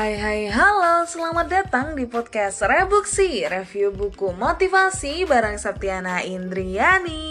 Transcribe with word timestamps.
Hai 0.00 0.16
hai 0.16 0.40
halo, 0.48 1.04
selamat 1.04 1.46
datang 1.52 1.92
di 1.92 2.08
podcast 2.08 2.64
Rebuksi 2.64 3.44
Review 3.44 3.92
buku 3.92 4.32
motivasi 4.32 5.28
bareng 5.28 5.60
Septiana 5.60 6.24
Indriani 6.24 7.29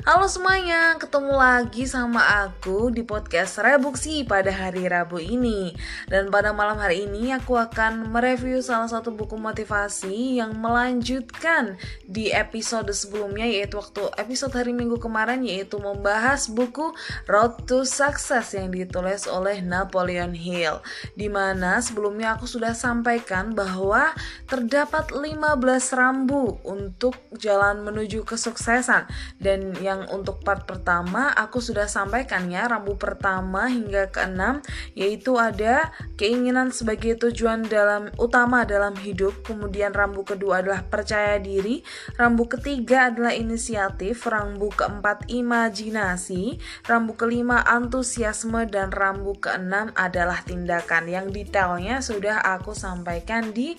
Halo 0.00 0.24
semuanya, 0.32 0.96
ketemu 0.96 1.36
lagi 1.36 1.84
sama 1.84 2.24
aku 2.48 2.88
di 2.88 3.04
podcast 3.04 3.60
Rebuksi 3.60 4.24
pada 4.24 4.48
hari 4.48 4.88
Rabu 4.88 5.20
ini. 5.20 5.76
Dan 6.08 6.32
pada 6.32 6.56
malam 6.56 6.80
hari 6.80 7.04
ini 7.04 7.36
aku 7.36 7.60
akan 7.60 8.08
mereview 8.08 8.64
salah 8.64 8.88
satu 8.88 9.12
buku 9.12 9.36
motivasi 9.36 10.40
yang 10.40 10.56
melanjutkan 10.56 11.76
di 12.08 12.32
episode 12.32 12.88
sebelumnya 12.96 13.44
Yaitu 13.44 13.76
waktu 13.76 14.08
episode 14.16 14.56
hari 14.56 14.72
minggu 14.72 14.96
kemarin 14.96 15.44
yaitu 15.44 15.76
membahas 15.76 16.48
buku 16.48 16.96
Road 17.28 17.68
to 17.68 17.84
Success 17.84 18.56
yang 18.56 18.72
ditulis 18.72 19.28
oleh 19.28 19.60
Napoleon 19.60 20.32
Hill. 20.32 20.80
Di 21.12 21.28
mana 21.28 21.84
sebelumnya 21.84 22.40
aku 22.40 22.48
sudah 22.48 22.72
sampaikan 22.72 23.52
bahwa 23.52 24.16
terdapat 24.48 25.12
15 25.12 25.92
rambu 25.92 26.56
untuk 26.64 27.20
jalan 27.36 27.84
menuju 27.84 28.24
kesuksesan. 28.24 29.04
Dan 29.36 29.76
yang 29.76 29.89
untuk 30.14 30.46
part 30.46 30.62
pertama 30.70 31.34
aku 31.34 31.58
sudah 31.58 31.90
sampaikan 31.90 32.46
ya 32.46 32.70
rambu 32.70 32.94
pertama 32.94 33.66
hingga 33.66 34.14
keenam 34.14 34.62
yaitu 34.94 35.34
ada 35.34 35.90
keinginan 36.14 36.70
sebagai 36.70 37.18
tujuan 37.18 37.66
dalam 37.66 38.14
utama 38.14 38.62
dalam 38.62 38.94
hidup. 38.94 39.42
Kemudian 39.42 39.90
rambu 39.90 40.22
kedua 40.22 40.62
adalah 40.62 40.86
percaya 40.86 41.42
diri. 41.42 41.82
Rambu 42.14 42.46
ketiga 42.46 43.10
adalah 43.10 43.34
inisiatif. 43.34 44.22
Rambu 44.30 44.70
keempat 44.70 45.26
imajinasi. 45.26 46.62
Rambu 46.86 47.18
kelima 47.18 47.66
antusiasme. 47.66 48.70
Dan 48.70 48.94
rambu 48.94 49.34
keenam 49.42 49.90
adalah 49.98 50.46
tindakan. 50.46 51.10
Yang 51.10 51.26
detail 51.34 51.80
semuanya 51.80 52.04
sudah 52.04 52.36
aku 52.44 52.76
sampaikan 52.76 53.56
di 53.56 53.72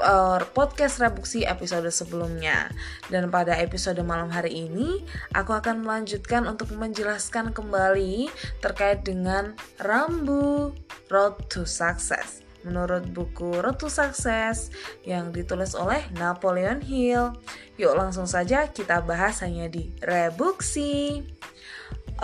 uh, 0.00 0.40
podcast 0.52 1.00
rebuksi 1.00 1.44
episode 1.44 1.88
sebelumnya. 1.92 2.68
Dan 3.08 3.28
pada 3.32 3.56
episode 3.56 4.00
malam 4.04 4.28
hari 4.28 4.68
ini, 4.68 5.04
aku 5.32 5.56
akan 5.56 5.84
melanjutkan 5.84 6.44
untuk 6.44 6.72
menjelaskan 6.74 7.52
kembali 7.52 8.28
terkait 8.60 9.04
dengan 9.04 9.56
rambu 9.80 10.74
Road 11.08 11.48
to 11.48 11.64
Success. 11.64 12.42
Menurut 12.66 13.06
buku 13.14 13.62
Road 13.62 13.78
to 13.78 13.86
Success 13.86 14.74
yang 15.06 15.30
ditulis 15.30 15.78
oleh 15.78 16.02
Napoleon 16.18 16.82
Hill. 16.82 17.36
Yuk 17.78 17.94
langsung 17.94 18.26
saja 18.26 18.66
kita 18.72 19.04
bahas 19.06 19.44
hanya 19.46 19.70
di 19.70 19.94
rebuksi. 20.02 21.22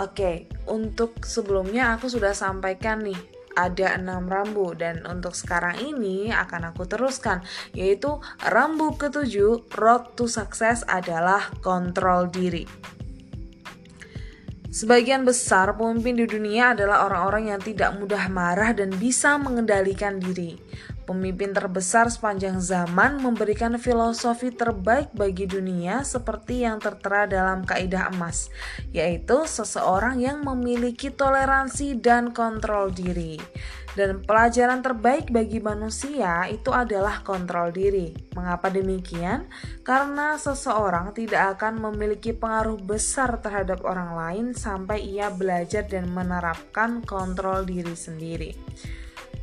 Oke, 0.01 0.49
untuk 0.65 1.21
sebelumnya 1.21 1.93
aku 1.93 2.09
sudah 2.09 2.33
sampaikan 2.33 3.05
nih 3.05 3.42
ada 3.53 3.97
enam 3.97 4.25
rambu 4.25 4.73
dan 4.73 5.05
untuk 5.05 5.37
sekarang 5.37 5.77
ini 5.81 6.29
akan 6.33 6.73
aku 6.73 6.89
teruskan 6.89 7.45
yaitu 7.73 8.17
rambu 8.49 8.97
ketujuh 8.97 9.65
road 9.77 10.03
to 10.17 10.25
success 10.29 10.81
adalah 10.89 11.53
kontrol 11.61 12.29
diri. 12.29 12.65
Sebagian 14.73 15.21
besar 15.21 15.77
pemimpin 15.77 16.17
di 16.17 16.25
dunia 16.25 16.73
adalah 16.73 17.05
orang-orang 17.05 17.53
yang 17.53 17.61
tidak 17.61 17.93
mudah 17.93 18.25
marah 18.25 18.73
dan 18.73 18.89
bisa 18.97 19.37
mengendalikan 19.37 20.17
diri. 20.17 20.57
Pemimpin 21.03 21.51
terbesar 21.51 22.07
sepanjang 22.07 22.63
zaman 22.63 23.19
memberikan 23.19 23.75
filosofi 23.75 24.55
terbaik 24.55 25.11
bagi 25.11 25.43
dunia 25.43 26.07
seperti 26.07 26.63
yang 26.63 26.79
tertera 26.79 27.27
dalam 27.27 27.67
kaidah 27.67 28.07
emas, 28.15 28.47
yaitu 28.95 29.43
seseorang 29.43 30.23
yang 30.23 30.47
memiliki 30.47 31.11
toleransi 31.11 31.99
dan 31.99 32.31
kontrol 32.31 32.87
diri. 32.87 33.35
Dan 33.93 34.25
pelajaran 34.25 34.81
terbaik 34.81 35.29
bagi 35.29 35.61
manusia 35.61 36.49
itu 36.49 36.73
adalah 36.73 37.21
kontrol 37.21 37.69
diri. 37.69 38.09
Mengapa 38.33 38.73
demikian? 38.73 39.45
Karena 39.85 40.33
seseorang 40.39 41.13
tidak 41.13 41.59
akan 41.59 41.77
memiliki 41.77 42.33
pengaruh 42.33 42.81
besar 42.81 43.37
terhadap 43.37 43.85
orang 43.85 44.17
lain 44.17 44.45
sampai 44.57 45.03
ia 45.03 45.29
belajar 45.29 45.85
dan 45.85 46.09
menerapkan 46.09 47.05
kontrol 47.05 47.69
diri 47.69 47.93
sendiri. 47.93 48.51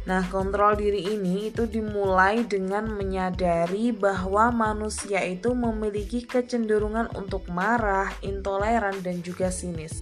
Nah, 0.09 0.25
kontrol 0.33 0.81
diri 0.81 1.13
ini 1.13 1.53
itu 1.53 1.69
dimulai 1.69 2.49
dengan 2.49 2.89
menyadari 2.89 3.93
bahwa 3.93 4.49
manusia 4.49 5.21
itu 5.21 5.53
memiliki 5.53 6.25
kecenderungan 6.25 7.13
untuk 7.13 7.45
marah, 7.53 8.09
intoleran, 8.25 8.97
dan 9.05 9.21
juga 9.21 9.53
sinis. 9.53 10.01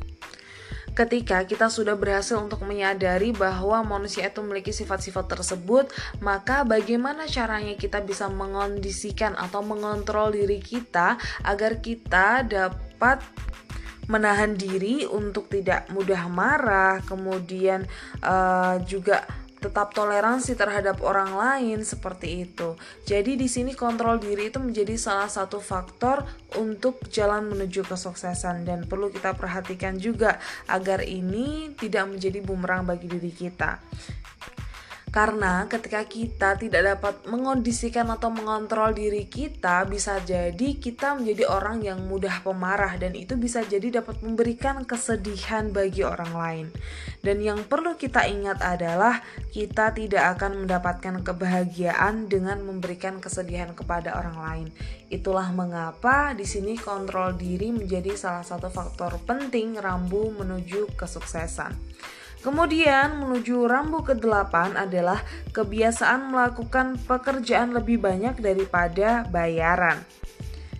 Ketika 0.95 1.47
kita 1.47 1.71
sudah 1.71 1.95
berhasil 1.95 2.35
untuk 2.43 2.67
menyadari 2.67 3.31
bahwa 3.31 3.87
manusia 3.87 4.27
itu 4.27 4.43
memiliki 4.43 4.75
sifat-sifat 4.75 5.31
tersebut, 5.31 5.95
maka 6.19 6.67
bagaimana 6.67 7.31
caranya 7.31 7.79
kita 7.79 8.03
bisa 8.03 8.27
mengondisikan 8.27 9.39
atau 9.39 9.63
mengontrol 9.63 10.35
diri 10.35 10.59
kita 10.59 11.15
agar 11.47 11.79
kita 11.79 12.43
dapat 12.43 13.23
menahan 14.11 14.59
diri 14.59 15.07
untuk 15.07 15.47
tidak 15.47 15.87
mudah 15.95 16.27
marah, 16.27 16.99
kemudian 17.07 17.87
uh, 18.25 18.83
juga 18.83 19.23
tetap 19.59 19.91
toleransi 19.95 20.55
terhadap 20.55 21.03
orang 21.03 21.35
lain 21.35 21.83
seperti 21.83 22.47
itu. 22.47 22.79
Jadi 23.07 23.35
di 23.35 23.51
sini 23.51 23.75
kontrol 23.75 24.23
diri 24.23 24.51
itu 24.51 24.63
menjadi 24.63 24.95
salah 24.95 25.27
satu 25.27 25.59
faktor 25.59 26.23
untuk 26.59 27.03
jalan 27.11 27.51
menuju 27.51 27.87
kesuksesan 27.87 28.63
dan 28.63 28.87
perlu 28.87 29.11
kita 29.11 29.35
perhatikan 29.35 29.99
juga 29.99 30.39
agar 30.71 31.03
ini 31.03 31.75
tidak 31.75 32.07
menjadi 32.07 32.39
bumerang 32.43 32.87
bagi 32.87 33.11
diri 33.11 33.35
kita. 33.35 33.83
Karena 35.09 35.65
ketika 35.65 36.05
kita 36.05 36.61
tidak 36.61 36.83
dapat 36.85 37.25
mengondisikan 37.33 38.13
atau 38.13 38.29
mengontrol 38.29 38.93
diri 38.93 39.25
kita, 39.25 39.89
bisa 39.89 40.21
jadi 40.21 40.77
kita 40.77 41.17
menjadi 41.17 41.49
orang 41.49 41.81
yang 41.81 42.05
mudah 42.05 42.45
pemarah 42.45 42.93
dan 43.01 43.17
itu 43.17 43.33
bisa 43.41 43.65
jadi 43.65 44.05
dapat 44.05 44.21
memberikan 44.21 44.85
kesedihan 44.85 45.73
bagi 45.73 46.05
orang 46.05 46.33
lain. 46.37 46.67
Dan 47.25 47.41
yang 47.41 47.65
perlu 47.65 47.97
kita 47.97 48.29
ingat 48.29 48.61
adalah 48.61 49.25
kita 49.49 49.97
tidak 49.97 50.37
akan 50.37 50.69
mendapatkan 50.69 51.25
kebahagiaan 51.25 52.29
dengan 52.29 52.61
memberikan 52.61 53.17
kesedihan 53.17 53.73
kepada 53.73 54.13
orang 54.13 54.37
lain. 54.39 54.69
Itulah 55.09 55.49
mengapa 55.57 56.37
di 56.37 56.45
sini 56.45 56.77
kontrol 56.77 57.33
diri 57.33 57.73
menjadi 57.73 58.13
salah 58.13 58.45
satu 58.45 58.69
faktor 58.69 59.17
penting 59.25 59.81
rambu 59.81 60.29
menuju 60.37 60.93
kesuksesan. 61.01 61.73
Kemudian 62.39 63.19
menuju 63.19 63.67
rambu 63.67 64.07
ke-8 64.07 64.79
adalah 64.79 65.19
kebiasaan 65.51 66.31
melakukan 66.31 66.95
pekerjaan 67.03 67.75
lebih 67.75 67.99
banyak 67.99 68.39
daripada 68.39 69.27
bayaran. 69.27 69.99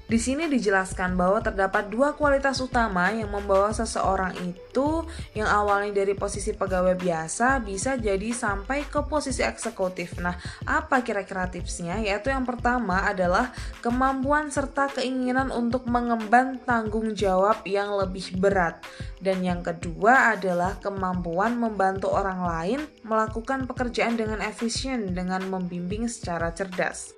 Di 0.09 0.17
sini 0.17 0.49
dijelaskan 0.49 1.21
bahwa 1.21 1.45
terdapat 1.45 1.93
dua 1.93 2.17
kualitas 2.17 2.65
utama 2.65 3.13
yang 3.13 3.29
membawa 3.29 3.69
seseorang 3.77 4.33
itu 4.41 5.05
yang 5.37 5.45
awalnya 5.45 6.01
dari 6.01 6.17
posisi 6.17 6.57
pegawai 6.57 6.97
biasa 6.97 7.61
bisa 7.61 8.01
jadi 8.01 8.33
sampai 8.33 8.89
ke 8.89 9.05
posisi 9.05 9.45
eksekutif. 9.45 10.17
Nah, 10.17 10.33
apa 10.65 11.05
kira-kira 11.05 11.53
tipsnya? 11.53 12.01
Yaitu 12.01 12.33
yang 12.33 12.49
pertama 12.49 13.05
adalah 13.05 13.53
kemampuan 13.85 14.49
serta 14.49 14.89
keinginan 14.97 15.53
untuk 15.53 15.85
mengemban 15.85 16.57
tanggung 16.65 17.13
jawab 17.13 17.61
yang 17.69 17.93
lebih 17.93 18.33
berat. 18.41 18.81
Dan 19.21 19.45
yang 19.45 19.61
kedua 19.61 20.33
adalah 20.33 20.81
kemampuan 20.81 21.61
membantu 21.61 22.17
orang 22.17 22.49
lain 22.49 22.81
melakukan 23.05 23.69
pekerjaan 23.69 24.17
dengan 24.17 24.41
efisien 24.41 25.13
dengan 25.13 25.45
membimbing 25.53 26.09
secara 26.09 26.49
cerdas 26.57 27.13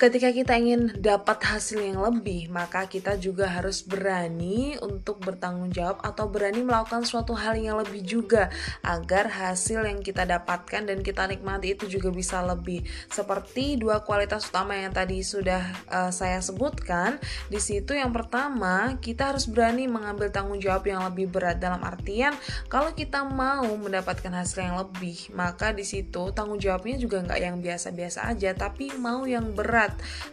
ketika 0.00 0.32
kita 0.32 0.56
ingin 0.56 0.96
dapat 0.96 1.44
hasil 1.44 1.84
yang 1.84 2.00
lebih, 2.00 2.48
maka 2.48 2.88
kita 2.88 3.20
juga 3.20 3.44
harus 3.44 3.84
berani 3.84 4.80
untuk 4.80 5.20
bertanggung 5.20 5.68
jawab 5.68 6.00
atau 6.00 6.24
berani 6.24 6.64
melakukan 6.64 7.04
suatu 7.04 7.36
hal 7.36 7.60
yang 7.60 7.76
lebih 7.76 8.00
juga 8.00 8.48
agar 8.80 9.28
hasil 9.28 9.84
yang 9.84 10.00
kita 10.00 10.24
dapatkan 10.24 10.88
dan 10.88 11.04
kita 11.04 11.28
nikmati 11.28 11.76
itu 11.76 11.84
juga 11.84 12.08
bisa 12.08 12.40
lebih. 12.40 12.80
Seperti 13.12 13.76
dua 13.76 14.00
kualitas 14.00 14.48
utama 14.48 14.72
yang 14.72 14.88
tadi 14.88 15.20
sudah 15.20 15.68
uh, 15.92 16.08
saya 16.08 16.40
sebutkan, 16.40 17.20
di 17.52 17.60
situ 17.60 17.92
yang 17.92 18.08
pertama 18.08 18.96
kita 19.04 19.36
harus 19.36 19.44
berani 19.52 19.84
mengambil 19.84 20.32
tanggung 20.32 20.64
jawab 20.64 20.88
yang 20.88 21.04
lebih 21.04 21.28
berat 21.28 21.60
dalam 21.60 21.84
artian 21.84 22.32
kalau 22.72 22.96
kita 22.96 23.20
mau 23.28 23.68
mendapatkan 23.76 24.32
hasil 24.32 24.64
yang 24.64 24.80
lebih, 24.80 25.28
maka 25.36 25.76
di 25.76 25.84
situ 25.84 26.32
tanggung 26.32 26.56
jawabnya 26.56 26.96
juga 26.96 27.20
nggak 27.20 27.40
yang 27.44 27.60
biasa-biasa 27.60 28.32
aja, 28.32 28.56
tapi 28.56 28.96
mau 28.96 29.28
yang 29.28 29.52
berat 29.52 29.89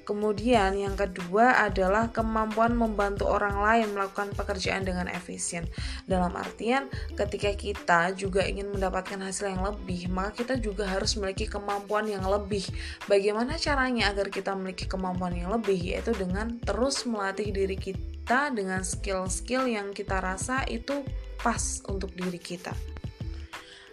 Kemudian 0.08 0.76
yang 0.76 0.96
kedua 0.96 1.64
adalah 1.64 2.10
kemampuan 2.12 2.76
membantu 2.76 3.28
orang 3.28 3.60
lain 3.60 3.88
melakukan 3.94 4.32
pekerjaan 4.34 4.88
dengan 4.88 5.12
efisien. 5.12 5.68
Dalam 6.08 6.34
artian 6.36 6.88
ketika 7.16 7.52
kita 7.54 8.02
juga 8.16 8.44
ingin 8.48 8.72
mendapatkan 8.72 9.20
hasil 9.20 9.54
yang 9.54 9.64
lebih, 9.64 10.08
maka 10.10 10.44
kita 10.44 10.56
juga 10.60 10.88
harus 10.88 11.16
memiliki 11.20 11.48
kemampuan 11.48 12.08
yang 12.08 12.26
lebih. 12.26 12.64
Bagaimana 13.06 13.60
caranya 13.60 14.10
agar 14.12 14.32
kita 14.34 14.56
memiliki 14.56 14.90
kemampuan 14.90 15.36
yang 15.36 15.52
lebih? 15.54 15.78
Yaitu 15.78 16.16
dengan 16.16 16.58
terus 16.64 17.04
melatih 17.08 17.52
diri 17.54 17.78
kita 17.78 18.52
dengan 18.52 18.84
skill-skill 18.84 19.68
yang 19.70 19.96
kita 19.96 20.20
rasa 20.20 20.64
itu 20.68 21.06
pas 21.40 21.80
untuk 21.88 22.12
diri 22.18 22.42
kita. 22.42 22.97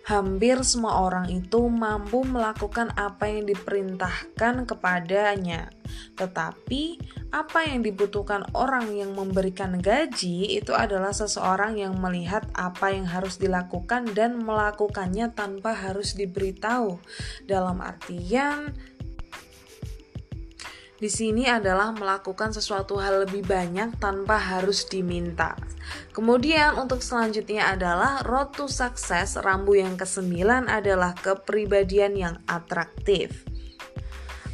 Hampir 0.05 0.61
semua 0.69 1.01
orang 1.01 1.33
itu 1.33 1.65
mampu 1.73 2.29
melakukan 2.29 2.93
apa 2.93 3.25
yang 3.25 3.49
diperintahkan 3.49 4.69
kepadanya. 4.69 5.73
Tetapi, 6.15 7.01
apa 7.33 7.67
yang 7.67 7.81
dibutuhkan 7.81 8.45
orang 8.53 8.93
yang 8.93 9.17
memberikan 9.17 9.81
gaji 9.81 10.61
itu 10.61 10.77
adalah 10.77 11.11
seseorang 11.11 11.81
yang 11.81 11.97
melihat 11.99 12.45
apa 12.53 12.93
yang 12.93 13.09
harus 13.09 13.41
dilakukan 13.41 14.13
dan 14.13 14.45
melakukannya 14.45 15.33
tanpa 15.33 15.73
harus 15.73 16.15
diberitahu. 16.15 17.01
Dalam 17.49 17.81
artian, 17.81 18.77
di 20.95 21.11
sini 21.11 21.51
adalah 21.51 21.91
melakukan 21.91 22.55
sesuatu 22.55 23.03
hal 23.03 23.27
lebih 23.27 23.43
banyak 23.43 23.99
tanpa 23.99 24.39
harus 24.39 24.87
diminta. 24.87 25.59
Kemudian 26.15 26.79
untuk 26.79 27.03
selanjutnya 27.03 27.75
adalah 27.75 28.23
road 28.23 28.55
to 28.55 28.71
success, 28.71 29.35
rambu 29.37 29.75
yang 29.75 29.99
kesembilan 29.99 30.71
adalah 30.71 31.13
kepribadian 31.19 32.15
yang 32.15 32.37
atraktif. 32.47 33.43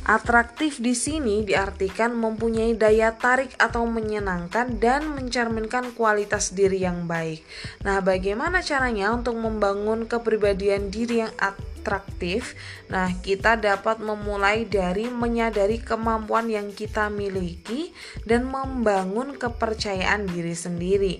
Atraktif 0.00 0.80
di 0.80 0.96
sini 0.96 1.44
diartikan 1.44 2.16
mempunyai 2.16 2.72
daya 2.72 3.14
tarik 3.14 3.52
atau 3.60 3.84
menyenangkan 3.84 4.80
dan 4.80 5.12
mencerminkan 5.12 5.92
kualitas 5.92 6.56
diri 6.56 6.82
yang 6.82 7.04
baik. 7.04 7.44
Nah, 7.84 8.00
bagaimana 8.00 8.64
caranya 8.64 9.12
untuk 9.12 9.36
membangun 9.36 10.08
kepribadian 10.08 10.88
diri 10.88 11.22
yang 11.22 11.34
atraktif? 11.36 11.69
Atraktif. 11.80 12.54
Nah, 12.92 13.08
kita 13.24 13.56
dapat 13.56 14.04
memulai 14.04 14.68
dari 14.68 15.08
menyadari 15.08 15.80
kemampuan 15.80 16.52
yang 16.52 16.68
kita 16.76 17.08
miliki 17.08 17.96
dan 18.28 18.46
membangun 18.46 19.40
kepercayaan 19.40 20.28
diri 20.28 20.52
sendiri. 20.52 21.14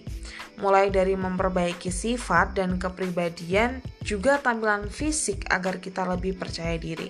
Mulai 0.61 0.93
dari 0.93 1.17
memperbaiki 1.17 1.89
sifat 1.89 2.61
dan 2.61 2.77
kepribadian, 2.77 3.81
juga 4.05 4.37
tampilan 4.37 4.93
fisik 4.93 5.49
agar 5.49 5.81
kita 5.81 6.05
lebih 6.05 6.37
percaya 6.37 6.77
diri. 6.77 7.09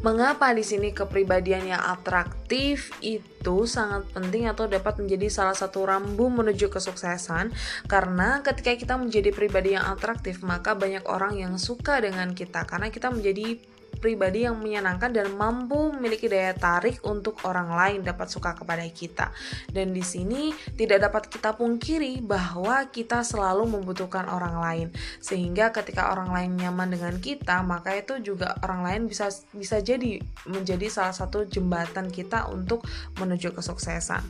Mengapa 0.00 0.56
di 0.56 0.64
sini 0.64 0.96
kepribadian 0.96 1.76
yang 1.76 1.82
atraktif 1.84 2.88
itu 3.04 3.68
sangat 3.68 4.08
penting 4.16 4.48
atau 4.48 4.64
dapat 4.64 4.96
menjadi 4.96 5.28
salah 5.28 5.52
satu 5.52 5.84
rambu 5.84 6.32
menuju 6.32 6.72
kesuksesan? 6.72 7.52
Karena 7.84 8.40
ketika 8.40 8.72
kita 8.80 8.96
menjadi 8.96 9.28
pribadi 9.28 9.76
yang 9.76 9.84
atraktif, 9.84 10.40
maka 10.40 10.72
banyak 10.72 11.04
orang 11.04 11.36
yang 11.36 11.52
suka 11.60 12.00
dengan 12.00 12.32
kita 12.32 12.64
karena 12.64 12.88
kita 12.88 13.12
menjadi 13.12 13.60
pribadi 14.00 14.48
yang 14.48 14.56
menyenangkan 14.58 15.12
dan 15.12 15.28
mampu 15.36 15.92
memiliki 15.94 16.26
daya 16.26 16.56
tarik 16.56 17.04
untuk 17.04 17.38
orang 17.44 17.70
lain 17.70 18.00
dapat 18.00 18.32
suka 18.32 18.56
kepada 18.56 18.82
kita. 18.88 19.30
Dan 19.68 19.92
di 19.92 20.00
sini 20.00 20.50
tidak 20.74 21.12
dapat 21.12 21.28
kita 21.28 21.54
pungkiri 21.54 22.24
bahwa 22.24 22.88
kita 22.88 23.20
selalu 23.20 23.78
membutuhkan 23.78 24.26
orang 24.26 24.56
lain. 24.58 24.88
Sehingga 25.20 25.70
ketika 25.70 26.10
orang 26.10 26.32
lain 26.32 26.56
nyaman 26.56 26.90
dengan 26.90 27.14
kita, 27.20 27.60
maka 27.60 27.92
itu 27.94 28.18
juga 28.24 28.56
orang 28.64 28.82
lain 28.82 29.02
bisa 29.06 29.28
bisa 29.52 29.78
jadi 29.84 30.18
menjadi 30.48 30.88
salah 30.88 31.14
satu 31.14 31.44
jembatan 31.44 32.08
kita 32.08 32.48
untuk 32.48 32.82
menuju 33.20 33.52
kesuksesan. 33.52 34.24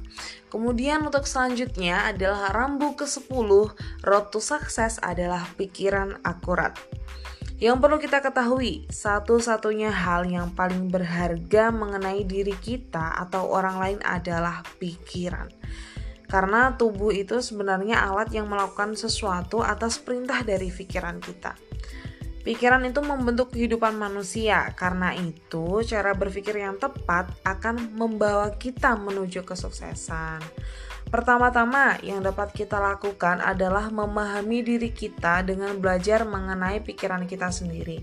Kemudian 0.51 1.07
untuk 1.07 1.31
selanjutnya 1.31 2.11
adalah 2.11 2.51
rambu 2.51 2.99
ke-10, 2.99 3.49
road 4.03 4.27
to 4.35 4.43
success 4.43 4.99
adalah 4.99 5.47
pikiran 5.55 6.19
akurat. 6.27 6.75
Yang 7.61 7.77
perlu 7.77 8.01
kita 8.01 8.25
ketahui, 8.25 8.89
satu-satunya 8.89 9.93
hal 9.93 10.25
yang 10.25 10.49
paling 10.57 10.89
berharga 10.89 11.69
mengenai 11.69 12.25
diri 12.25 12.57
kita 12.57 13.21
atau 13.21 13.53
orang 13.53 13.77
lain 13.77 14.01
adalah 14.01 14.65
pikiran. 14.81 15.53
Karena 16.25 16.73
tubuh 16.81 17.13
itu 17.13 17.37
sebenarnya 17.45 18.01
alat 18.01 18.33
yang 18.33 18.49
melakukan 18.49 18.97
sesuatu 18.97 19.61
atas 19.61 20.01
perintah 20.01 20.41
dari 20.41 20.73
pikiran 20.73 21.21
kita. 21.21 21.53
Pikiran 22.41 22.81
itu 22.89 23.05
membentuk 23.05 23.53
kehidupan 23.53 23.93
manusia, 23.93 24.73
karena 24.73 25.13
itu 25.13 25.85
cara 25.85 26.17
berpikir 26.17 26.57
yang 26.57 26.81
tepat 26.81 27.29
akan 27.45 27.93
membawa 27.93 28.57
kita 28.57 28.97
menuju 28.97 29.45
kesuksesan. 29.45 30.41
Pertama-tama 31.11 31.99
yang 32.07 32.23
dapat 32.23 32.55
kita 32.55 32.79
lakukan 32.79 33.43
adalah 33.43 33.91
memahami 33.91 34.63
diri 34.63 34.95
kita 34.95 35.43
dengan 35.43 35.75
belajar 35.83 36.23
mengenai 36.23 36.79
pikiran 36.87 37.27
kita 37.27 37.51
sendiri. 37.51 37.99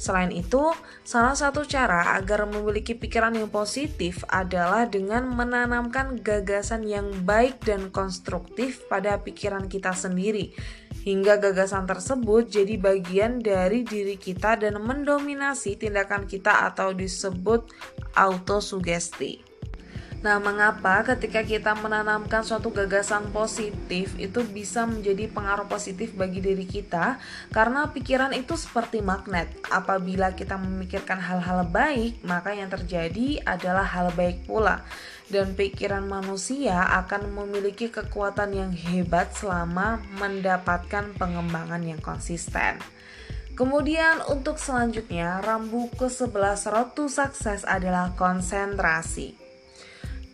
Selain 0.00 0.32
itu, 0.32 0.72
salah 1.04 1.36
satu 1.36 1.64
cara 1.68 2.16
agar 2.16 2.48
memiliki 2.48 2.96
pikiran 2.96 3.36
yang 3.36 3.52
positif 3.52 4.24
adalah 4.32 4.88
dengan 4.88 5.28
menanamkan 5.28 6.16
gagasan 6.20 6.88
yang 6.88 7.08
baik 7.24 7.60
dan 7.64 7.92
konstruktif 7.92 8.84
pada 8.88 9.20
pikiran 9.20 9.68
kita 9.68 9.92
sendiri, 9.92 10.56
hingga 11.04 11.36
gagasan 11.36 11.84
tersebut 11.84 12.48
jadi 12.48 12.80
bagian 12.80 13.44
dari 13.44 13.84
diri 13.84 14.16
kita 14.16 14.56
dan 14.60 14.80
mendominasi 14.80 15.76
tindakan 15.76 16.24
kita 16.24 16.68
atau 16.68 16.96
disebut 16.96 17.68
autosugesti. 18.16 19.49
Nah, 20.20 20.36
mengapa 20.36 21.00
ketika 21.00 21.40
kita 21.40 21.72
menanamkan 21.80 22.44
suatu 22.44 22.68
gagasan 22.68 23.32
positif 23.32 24.12
itu 24.20 24.44
bisa 24.44 24.84
menjadi 24.84 25.32
pengaruh 25.32 25.64
positif 25.64 26.12
bagi 26.12 26.44
diri 26.44 26.68
kita? 26.68 27.16
Karena 27.48 27.88
pikiran 27.88 28.36
itu 28.36 28.52
seperti 28.52 29.00
magnet. 29.00 29.48
Apabila 29.72 30.36
kita 30.36 30.60
memikirkan 30.60 31.16
hal-hal 31.24 31.64
baik, 31.64 32.20
maka 32.20 32.52
yang 32.52 32.68
terjadi 32.68 33.40
adalah 33.48 33.88
hal 33.88 34.12
baik 34.12 34.44
pula. 34.44 34.84
Dan 35.32 35.56
pikiran 35.56 36.04
manusia 36.04 36.84
akan 37.00 37.32
memiliki 37.32 37.88
kekuatan 37.88 38.52
yang 38.52 38.72
hebat 38.76 39.32
selama 39.32 40.04
mendapatkan 40.20 41.16
pengembangan 41.16 41.80
yang 41.80 42.02
konsisten. 42.04 42.76
Kemudian 43.56 44.20
untuk 44.28 44.60
selanjutnya, 44.60 45.40
rambu 45.40 45.88
ke-11 45.96 46.60
road 46.68 46.92
to 46.92 47.08
success 47.08 47.64
adalah 47.64 48.12
konsentrasi. 48.20 49.39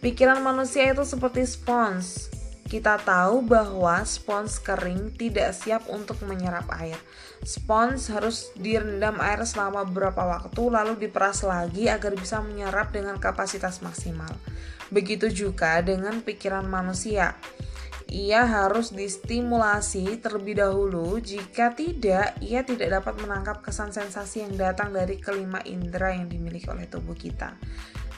Pikiran 0.05 0.45
manusia 0.45 0.93
itu 0.93 1.03
seperti 1.09 1.49
spons. 1.49 2.29
Kita 2.67 2.99
tahu 2.99 3.47
bahwa 3.47 4.03
spons 4.03 4.59
kering 4.59 5.15
tidak 5.15 5.55
siap 5.55 5.87
untuk 5.87 6.19
menyerap 6.27 6.67
air. 6.77 6.99
Spons 7.47 8.11
harus 8.11 8.51
direndam 8.59 9.23
air 9.23 9.47
selama 9.47 9.87
beberapa 9.87 10.27
waktu 10.27 10.63
lalu 10.67 10.99
diperas 10.99 11.47
lagi 11.47 11.87
agar 11.87 12.13
bisa 12.19 12.43
menyerap 12.43 12.91
dengan 12.91 13.23
kapasitas 13.23 13.81
maksimal. 13.87 14.35
Begitu 14.91 15.31
juga 15.31 15.79
dengan 15.79 16.21
pikiran 16.27 16.67
manusia. 16.67 17.39
Ia 18.07 18.47
harus 18.47 18.95
distimulasi 18.95 20.23
terlebih 20.23 20.63
dahulu, 20.63 21.19
jika 21.19 21.75
tidak, 21.75 22.39
ia 22.39 22.63
tidak 22.63 23.03
dapat 23.03 23.19
menangkap 23.19 23.67
kesan 23.67 23.91
sensasi 23.91 24.47
yang 24.47 24.55
datang 24.55 24.95
dari 24.95 25.19
kelima 25.19 25.59
indera 25.67 26.15
yang 26.15 26.31
dimiliki 26.31 26.71
oleh 26.71 26.87
tubuh 26.87 27.19
kita. 27.19 27.59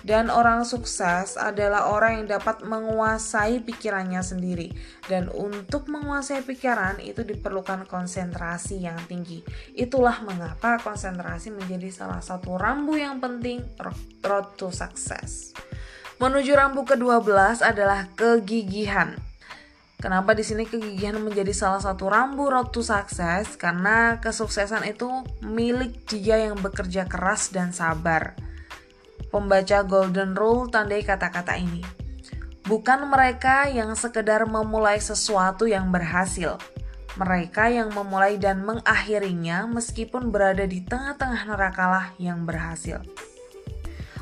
Dan 0.07 0.31
orang 0.31 0.63
sukses 0.63 1.35
adalah 1.35 1.91
orang 1.91 2.23
yang 2.23 2.39
dapat 2.39 2.63
menguasai 2.63 3.67
pikirannya 3.67 4.23
sendiri. 4.23 4.71
Dan 5.11 5.27
untuk 5.35 5.91
menguasai 5.91 6.47
pikiran 6.47 7.03
itu 7.03 7.27
diperlukan 7.27 7.89
konsentrasi 7.91 8.87
yang 8.87 8.99
tinggi. 9.11 9.43
Itulah 9.75 10.23
mengapa 10.23 10.79
konsentrasi 10.79 11.51
menjadi 11.51 11.91
salah 11.91 12.23
satu 12.23 12.55
rambu 12.55 12.95
yang 12.95 13.19
penting 13.19 13.67
road 14.23 14.55
to 14.55 14.71
success. 14.71 15.51
Menuju 16.19 16.51
rambu 16.55 16.83
ke-12 16.83 17.63
adalah 17.63 18.11
kegigihan. 18.15 19.19
Kenapa 19.99 20.31
di 20.31 20.47
sini 20.47 20.63
kegigihan 20.63 21.19
menjadi 21.19 21.51
salah 21.51 21.83
satu 21.83 22.07
rambu 22.07 22.47
road 22.47 22.71
to 22.71 22.87
success? 22.87 23.59
Karena 23.59 24.23
kesuksesan 24.23 24.87
itu 24.87 25.11
milik 25.43 26.07
dia 26.07 26.39
yang 26.39 26.55
bekerja 26.63 27.11
keras 27.11 27.51
dan 27.51 27.75
sabar. 27.75 28.39
Pembaca 29.29 29.85
Golden 29.85 30.33
Rule 30.33 30.73
tandai 30.73 31.05
kata-kata 31.05 31.61
ini. 31.61 31.85
Bukan 32.65 33.09
mereka 33.09 33.69
yang 33.69 33.97
sekedar 33.97 34.45
memulai 34.45 35.01
sesuatu 35.01 35.65
yang 35.65 35.89
berhasil. 35.89 36.61
Mereka 37.17 37.73
yang 37.73 37.91
memulai 37.93 38.37
dan 38.37 38.65
mengakhirinya 38.65 39.65
meskipun 39.69 40.29
berada 40.29 40.69
di 40.69 40.85
tengah-tengah 40.85 41.49
nerakalah 41.49 42.07
yang 42.21 42.45
berhasil. 42.45 43.01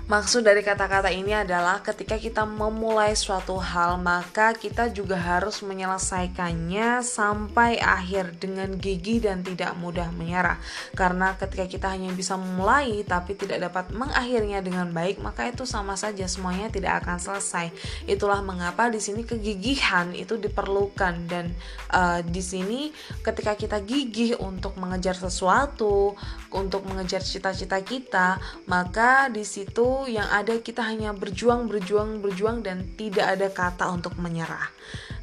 Maksud 0.07 0.47
dari 0.47 0.63
kata-kata 0.63 1.11
ini 1.11 1.35
adalah 1.35 1.83
ketika 1.83 2.15
kita 2.15 2.47
memulai 2.47 3.19
suatu 3.19 3.59
hal, 3.59 3.99
maka 3.99 4.55
kita 4.55 4.87
juga 4.95 5.19
harus 5.19 5.67
menyelesaikannya 5.67 7.03
sampai 7.03 7.83
akhir 7.83 8.39
dengan 8.39 8.79
gigi 8.79 9.19
dan 9.19 9.43
tidak 9.43 9.75
mudah 9.75 10.07
menyerah. 10.15 10.63
Karena 10.95 11.35
ketika 11.35 11.67
kita 11.67 11.91
hanya 11.91 12.15
bisa 12.15 12.39
memulai 12.39 13.03
tapi 13.03 13.35
tidak 13.35 13.67
dapat 13.67 13.91
mengakhirinya 13.91 14.63
dengan 14.63 14.95
baik, 14.95 15.19
maka 15.19 15.51
itu 15.51 15.67
sama 15.67 15.99
saja 15.99 16.23
semuanya 16.31 16.71
tidak 16.71 17.03
akan 17.03 17.19
selesai. 17.19 17.75
Itulah 18.07 18.47
mengapa 18.47 18.87
di 18.87 19.03
sini 19.03 19.27
kegigihan 19.27 20.15
itu 20.15 20.39
diperlukan 20.39 21.27
dan 21.27 21.51
uh, 21.91 22.23
di 22.23 22.47
sini 22.47 22.95
ketika 23.27 23.59
kita 23.59 23.83
gigih 23.83 24.39
untuk 24.39 24.79
mengejar 24.79 25.19
sesuatu, 25.19 26.15
untuk 26.55 26.87
mengejar 26.87 27.27
cita-cita 27.27 27.83
kita, 27.83 28.39
maka 28.71 29.27
di 29.35 29.43
situ 29.43 29.96
yang 30.05 30.29
ada 30.29 30.61
kita 30.61 30.85
hanya 30.85 31.17
berjuang, 31.17 31.65
berjuang, 31.73 32.21
berjuang 32.21 32.61
dan 32.61 32.85
tidak 33.01 33.41
ada 33.41 33.49
kata 33.49 33.89
untuk 33.89 34.21
menyerah. 34.21 34.69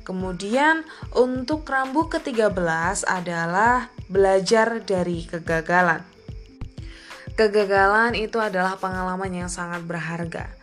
Kemudian 0.02 0.82
untuk 1.14 1.70
rambu 1.70 2.10
ke-13 2.10 3.06
adalah 3.06 3.94
belajar 4.10 4.82
dari 4.82 5.30
kegagalan. 5.30 6.02
Kegagalan 7.38 8.18
itu 8.18 8.42
adalah 8.42 8.82
pengalaman 8.82 9.46
yang 9.46 9.50
sangat 9.54 9.86
berharga. 9.86 10.63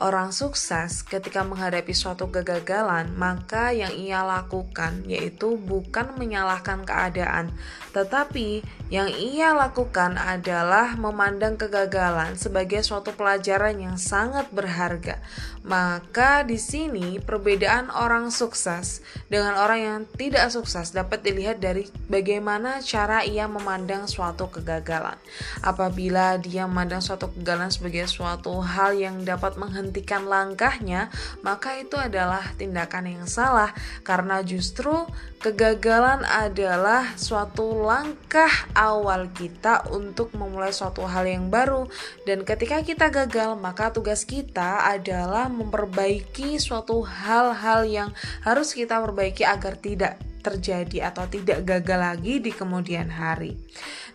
Orang 0.00 0.32
sukses 0.32 1.04
ketika 1.04 1.44
menghadapi 1.44 1.92
suatu 1.92 2.32
kegagalan, 2.32 3.12
maka 3.20 3.68
yang 3.68 3.92
ia 3.92 4.24
lakukan 4.24 5.04
yaitu 5.04 5.60
bukan 5.60 6.16
menyalahkan 6.16 6.88
keadaan, 6.88 7.52
tetapi 7.92 8.64
yang 8.88 9.12
ia 9.12 9.52
lakukan 9.52 10.16
adalah 10.16 10.96
memandang 10.96 11.60
kegagalan 11.60 12.32
sebagai 12.40 12.80
suatu 12.80 13.12
pelajaran 13.12 13.76
yang 13.76 14.00
sangat 14.00 14.48
berharga. 14.48 15.20
Maka 15.60 16.40
di 16.40 16.56
sini 16.56 17.20
perbedaan 17.20 17.92
orang 17.92 18.32
sukses 18.32 19.04
dengan 19.28 19.60
orang 19.60 19.80
yang 19.84 19.98
tidak 20.16 20.48
sukses 20.48 20.96
dapat 20.96 21.20
dilihat 21.20 21.60
dari 21.60 21.84
bagaimana 22.08 22.80
cara 22.80 23.20
ia 23.28 23.44
memandang 23.44 24.08
suatu 24.08 24.48
kegagalan. 24.48 25.20
Apabila 25.60 26.40
dia 26.40 26.64
memandang 26.64 27.04
suatu 27.04 27.28
kegagalan 27.28 27.68
sebagai 27.68 28.08
suatu 28.08 28.56
hal 28.64 28.96
yang 28.96 29.20
dapat 29.20 29.60
menghentikan 29.60 30.24
langkahnya, 30.24 31.12
maka 31.44 31.76
itu 31.76 32.00
adalah 32.00 32.40
tindakan 32.56 33.20
yang 33.20 33.26
salah 33.28 33.76
karena 34.00 34.40
justru 34.40 35.04
kegagalan 35.44 36.24
adalah 36.24 37.16
suatu 37.20 37.84
langkah 37.84 38.48
awal 38.72 39.28
kita 39.36 39.84
untuk 39.92 40.32
memulai 40.32 40.72
suatu 40.72 41.04
hal 41.04 41.28
yang 41.28 41.52
baru 41.52 41.84
dan 42.24 42.48
ketika 42.48 42.80
kita 42.80 43.12
gagal, 43.12 43.60
maka 43.60 43.92
tugas 43.92 44.24
kita 44.24 44.88
adalah 44.88 45.49
memperbaiki 45.56 46.60
suatu 46.62 47.02
hal-hal 47.02 47.86
yang 47.88 48.10
harus 48.46 48.70
kita 48.76 49.00
perbaiki 49.02 49.42
agar 49.42 49.74
tidak 49.76 50.29
terjadi 50.40 51.12
atau 51.12 51.28
tidak 51.28 51.62
gagal 51.62 52.00
lagi 52.00 52.40
di 52.40 52.50
kemudian 52.50 53.12
hari. 53.12 53.56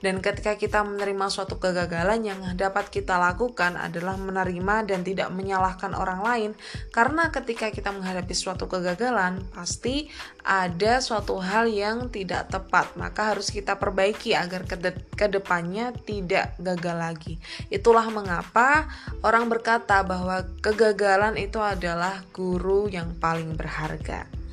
Dan 0.03 0.19
ketika 0.19 0.59
kita 0.59 0.83
menerima 0.83 1.31
suatu 1.31 1.57
kegagalan 1.57 2.21
yang 2.21 2.39
dapat 2.53 2.91
kita 2.91 3.17
lakukan 3.17 3.79
adalah 3.79 4.19
menerima 4.19 4.85
dan 4.85 5.01
tidak 5.01 5.31
menyalahkan 5.31 5.95
orang 5.95 6.21
lain 6.21 6.51
karena 6.91 7.31
ketika 7.31 7.71
kita 7.71 7.89
menghadapi 7.89 8.35
suatu 8.35 8.67
kegagalan 8.67 9.41
pasti 9.55 10.11
ada 10.45 11.01
suatu 11.01 11.41
hal 11.41 11.65
yang 11.71 12.13
tidak 12.13 12.51
tepat 12.53 12.93
maka 12.99 13.33
harus 13.33 13.49
kita 13.49 13.81
perbaiki 13.81 14.37
agar 14.37 14.67
ke 15.15 15.27
depannya 15.31 15.95
tidak 16.05 16.53
gagal 16.59 16.97
lagi. 16.97 17.33
Itulah 17.71 18.05
mengapa 18.11 18.85
orang 19.25 19.49
berkata 19.49 20.05
bahwa 20.05 20.45
kegagalan 20.61 21.39
itu 21.39 21.57
adalah 21.57 22.21
guru 22.29 22.91
yang 22.91 23.15
paling 23.17 23.57
berharga. 23.57 24.44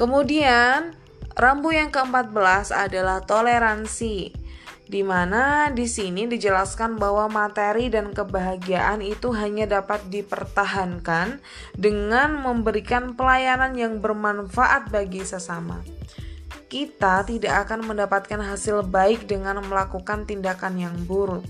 Kemudian, 0.00 0.96
rambu 1.36 1.76
yang 1.76 1.92
ke-14 1.92 2.72
adalah 2.72 3.20
toleransi. 3.20 4.32
Di 4.88 5.04
mana 5.04 5.68
di 5.68 5.84
sini 5.84 6.24
dijelaskan 6.24 6.96
bahwa 6.96 7.28
materi 7.28 7.92
dan 7.92 8.16
kebahagiaan 8.16 9.04
itu 9.04 9.30
hanya 9.36 9.68
dapat 9.68 10.08
dipertahankan 10.08 11.38
dengan 11.76 12.40
memberikan 12.40 13.12
pelayanan 13.12 13.76
yang 13.76 14.00
bermanfaat 14.00 14.88
bagi 14.88 15.20
sesama 15.20 15.84
kita 16.70 17.26
tidak 17.26 17.66
akan 17.66 17.82
mendapatkan 17.82 18.38
hasil 18.46 18.86
baik 18.86 19.26
dengan 19.26 19.58
melakukan 19.58 20.22
tindakan 20.22 20.78
yang 20.78 20.94
buruk. 21.02 21.42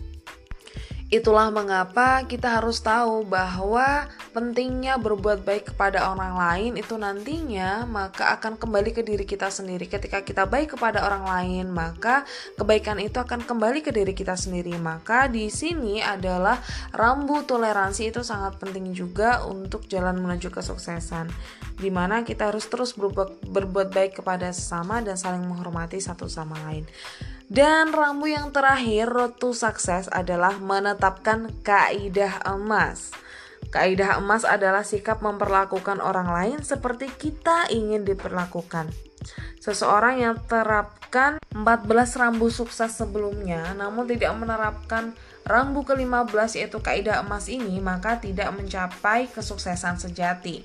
Itulah 1.11 1.51
mengapa 1.51 2.23
kita 2.23 2.63
harus 2.63 2.79
tahu 2.79 3.27
bahwa 3.27 4.07
pentingnya 4.31 4.95
berbuat 4.95 5.43
baik 5.43 5.75
kepada 5.75 6.07
orang 6.07 6.39
lain 6.39 6.73
itu 6.79 6.95
nantinya 6.95 7.83
maka 7.83 8.31
akan 8.39 8.55
kembali 8.55 8.95
ke 8.95 9.03
diri 9.03 9.27
kita 9.27 9.51
sendiri. 9.51 9.91
Ketika 9.91 10.23
kita 10.23 10.47
baik 10.47 10.79
kepada 10.79 11.03
orang 11.03 11.27
lain, 11.27 11.67
maka 11.75 12.23
kebaikan 12.55 13.03
itu 13.03 13.19
akan 13.19 13.43
kembali 13.43 13.83
ke 13.83 13.91
diri 13.91 14.15
kita 14.15 14.39
sendiri. 14.39 14.71
Maka 14.79 15.27
di 15.27 15.51
sini 15.51 15.99
adalah 15.99 16.63
rambu 16.95 17.43
toleransi 17.43 18.15
itu 18.15 18.23
sangat 18.23 18.63
penting 18.63 18.95
juga 18.95 19.43
untuk 19.51 19.91
jalan 19.91 20.15
menuju 20.15 20.55
kesuksesan. 20.55 21.27
Di 21.75 21.91
mana 21.91 22.23
kita 22.23 22.55
harus 22.55 22.71
terus 22.71 22.95
berbuat, 22.95 23.51
berbuat 23.51 23.91
baik 23.91 24.23
kepada 24.23 24.55
sesama 24.55 25.03
dan 25.03 25.19
saling 25.19 25.43
menghormati 25.43 25.99
satu 25.99 26.31
sama 26.31 26.55
lain. 26.71 26.87
Dan 27.51 27.91
rambu 27.91 28.31
yang 28.31 28.55
terakhir, 28.55 29.11
road 29.11 29.35
to 29.43 29.51
success 29.51 30.07
adalah 30.07 30.63
menetapkan 30.63 31.51
kaidah 31.67 32.47
emas. 32.47 33.11
Kaidah 33.75 34.23
emas 34.23 34.47
adalah 34.47 34.87
sikap 34.87 35.19
memperlakukan 35.19 35.99
orang 35.99 36.31
lain 36.31 36.59
seperti 36.63 37.11
kita 37.11 37.67
ingin 37.75 38.07
diperlakukan. 38.07 38.95
Seseorang 39.59 40.23
yang 40.23 40.39
terapkan 40.47 41.43
14 41.51 42.23
rambu 42.23 42.55
sukses 42.55 42.95
sebelumnya 42.95 43.75
namun 43.75 44.07
tidak 44.07 44.31
menerapkan 44.39 45.13
rambu 45.43 45.83
ke-15 45.83 46.55
yaitu 46.55 46.79
kaidah 46.79 47.27
emas 47.27 47.51
ini 47.51 47.83
maka 47.83 48.23
tidak 48.23 48.55
mencapai 48.55 49.27
kesuksesan 49.27 49.99
sejati. 49.99 50.63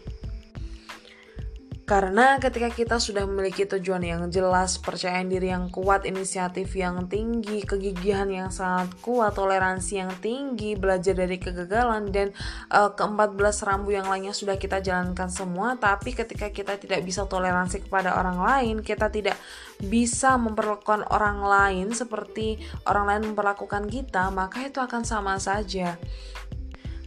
Karena 1.86 2.42
ketika 2.42 2.74
kita 2.74 2.98
sudah 2.98 3.30
memiliki 3.30 3.62
tujuan 3.70 4.02
yang 4.02 4.26
jelas, 4.34 4.82
percayaan 4.82 5.30
diri 5.30 5.54
yang 5.54 5.70
kuat, 5.70 6.10
inisiatif 6.10 6.74
yang 6.74 7.06
tinggi, 7.06 7.62
kegigihan 7.62 8.26
yang 8.26 8.50
sangat 8.50 8.90
kuat, 9.06 9.38
toleransi 9.38 10.02
yang 10.02 10.10
tinggi, 10.18 10.74
belajar 10.74 11.14
dari 11.14 11.38
kegagalan 11.38 12.10
dan 12.10 12.34
uh, 12.74 12.90
ke-14 12.90 13.70
rambu 13.70 13.94
yang 13.94 14.10
lainnya 14.10 14.34
sudah 14.34 14.58
kita 14.58 14.82
jalankan 14.82 15.30
semua, 15.30 15.78
tapi 15.78 16.18
ketika 16.18 16.50
kita 16.50 16.74
tidak 16.82 17.06
bisa 17.06 17.30
toleransi 17.30 17.86
kepada 17.86 18.18
orang 18.18 18.42
lain, 18.42 18.76
kita 18.82 19.14
tidak 19.14 19.38
bisa 19.78 20.42
memperlakukan 20.42 21.06
orang 21.14 21.46
lain 21.46 21.94
seperti 21.94 22.66
orang 22.90 23.14
lain 23.14 23.22
memperlakukan 23.30 23.86
kita, 23.94 24.34
maka 24.34 24.66
itu 24.66 24.82
akan 24.82 25.06
sama 25.06 25.38
saja. 25.38 26.02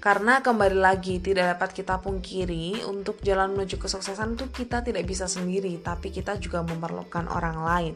Karena 0.08 0.40
kembali 0.40 0.80
lagi 0.80 1.20
tidak 1.20 1.60
dapat 1.60 1.84
kita 1.84 2.00
pungkiri 2.00 2.80
untuk 2.88 3.20
jalan 3.20 3.52
menuju 3.52 3.76
kesuksesan 3.76 4.40
itu 4.40 4.48
kita 4.48 4.80
tidak 4.80 5.04
bisa 5.04 5.28
sendiri, 5.28 5.76
tapi 5.84 6.08
kita 6.08 6.40
juga 6.40 6.64
memerlukan 6.64 7.28
orang 7.28 7.60
lain. 7.60 7.94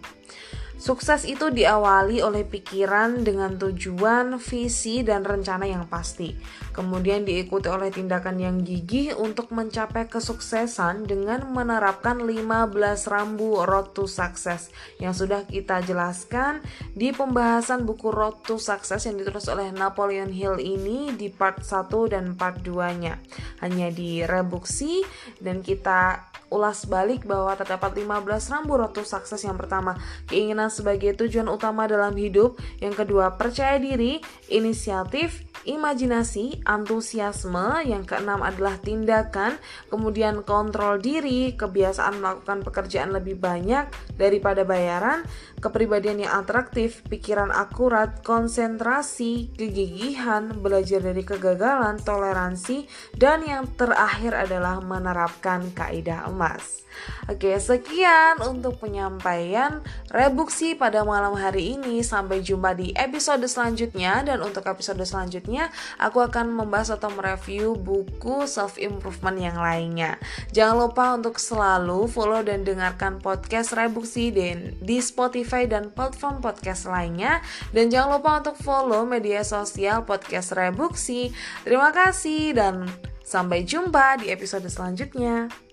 Sukses 0.82 1.22
itu 1.30 1.46
diawali 1.46 2.26
oleh 2.26 2.42
pikiran 2.42 3.22
dengan 3.22 3.54
tujuan, 3.54 4.42
visi, 4.42 5.06
dan 5.06 5.22
rencana 5.22 5.62
yang 5.62 5.86
pasti. 5.86 6.34
Kemudian 6.74 7.22
diikuti 7.22 7.70
oleh 7.70 7.94
tindakan 7.94 8.42
yang 8.42 8.66
gigih 8.66 9.14
untuk 9.14 9.54
mencapai 9.54 10.10
kesuksesan 10.10 11.06
dengan 11.06 11.46
menerapkan 11.54 12.18
15 12.26 13.06
rambu 13.06 13.62
Road 13.62 13.94
to 13.94 14.10
Success 14.10 14.74
yang 14.98 15.14
sudah 15.14 15.46
kita 15.46 15.86
jelaskan 15.86 16.58
di 16.98 17.14
pembahasan 17.14 17.86
buku 17.86 18.10
Road 18.10 18.42
to 18.42 18.58
Success 18.58 19.06
yang 19.06 19.22
ditulis 19.22 19.46
oleh 19.46 19.70
Napoleon 19.70 20.34
Hill 20.34 20.58
ini 20.58 21.14
di 21.14 21.30
part 21.30 21.62
1 21.62 21.94
dan 22.10 22.34
part 22.34 22.58
2-nya. 22.58 23.22
Hanya 23.62 23.86
direbuksi 23.94 25.06
dan 25.38 25.62
kita 25.62 26.31
ulas 26.52 26.84
balik 26.84 27.24
bahwa 27.24 27.56
terdapat 27.56 27.96
15 27.96 28.52
rambu 28.52 28.76
road 28.76 28.92
to 28.92 29.00
sukses 29.08 29.40
yang 29.40 29.56
pertama, 29.56 29.96
keinginan 30.28 30.68
sebagai 30.68 31.16
tujuan 31.16 31.48
utama 31.48 31.88
dalam 31.88 32.12
hidup, 32.12 32.60
yang 32.84 32.92
kedua, 32.92 33.40
percaya 33.40 33.80
diri, 33.80 34.20
inisiatif, 34.52 35.40
imajinasi, 35.64 36.62
antusiasme, 36.66 37.86
yang 37.86 38.02
keenam 38.02 38.42
adalah 38.42 38.78
tindakan, 38.78 39.56
kemudian 39.88 40.42
kontrol 40.42 40.98
diri, 40.98 41.54
kebiasaan 41.54 42.18
melakukan 42.18 42.66
pekerjaan 42.66 43.14
lebih 43.14 43.38
banyak 43.38 43.86
daripada 44.18 44.66
bayaran, 44.66 45.22
kepribadian 45.62 46.26
yang 46.26 46.32
atraktif, 46.42 47.06
pikiran 47.06 47.54
akurat, 47.54 48.20
konsentrasi, 48.26 49.54
kegigihan, 49.54 50.50
belajar 50.58 50.98
dari 50.98 51.22
kegagalan, 51.22 52.02
toleransi, 52.02 52.86
dan 53.14 53.46
yang 53.46 53.70
terakhir 53.78 54.34
adalah 54.34 54.82
menerapkan 54.82 55.70
kaidah 55.74 56.26
emas. 56.26 56.82
Oke, 57.30 57.56
sekian 57.56 58.42
untuk 58.44 58.76
penyampaian 58.82 59.80
rebuksi 60.12 60.76
pada 60.76 61.02
malam 61.06 61.32
hari 61.38 61.76
ini. 61.78 62.04
Sampai 62.04 62.44
jumpa 62.44 62.76
di 62.76 62.92
episode 62.92 63.44
selanjutnya 63.48 64.20
dan 64.26 64.44
untuk 64.44 64.66
episode 64.68 65.00
selanjutnya 65.02 65.51
aku 66.00 66.24
akan 66.24 66.54
membahas 66.54 66.96
atau 66.96 67.12
mereview 67.12 67.76
buku 67.76 68.48
self 68.48 68.80
improvement 68.80 69.36
yang 69.36 69.58
lainnya. 69.58 70.16
Jangan 70.56 70.76
lupa 70.88 71.04
untuk 71.12 71.36
selalu 71.36 72.08
follow 72.08 72.40
dan 72.40 72.64
dengarkan 72.64 73.20
podcast 73.20 73.76
rebuksi 73.76 74.32
di 74.80 74.98
Spotify 75.02 75.68
dan 75.68 75.92
platform 75.92 76.40
podcast 76.40 76.88
lainnya 76.88 77.44
dan 77.76 77.92
jangan 77.92 78.20
lupa 78.20 78.40
untuk 78.40 78.56
follow 78.62 79.04
media 79.04 79.44
sosial 79.44 80.06
podcast 80.06 80.54
rebuksi. 80.56 81.34
Terima 81.66 81.92
kasih 81.92 82.56
dan 82.56 82.88
sampai 83.20 83.64
jumpa 83.64 84.22
di 84.22 84.30
episode 84.30 84.68
selanjutnya. 84.68 85.71